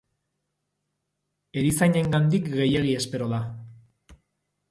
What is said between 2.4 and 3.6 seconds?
gehiegi espero da.